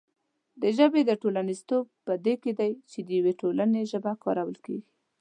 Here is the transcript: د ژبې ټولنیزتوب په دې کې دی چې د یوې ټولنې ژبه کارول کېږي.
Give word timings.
د 0.61 0.63
ژبې 0.77 1.01
ټولنیزتوب 1.23 1.85
په 2.05 2.13
دې 2.25 2.33
کې 2.43 2.51
دی 2.59 2.71
چې 2.91 2.99
د 3.07 3.09
یوې 3.19 3.33
ټولنې 3.41 3.81
ژبه 3.91 4.11
کارول 4.23 4.57
کېږي. 4.65 4.89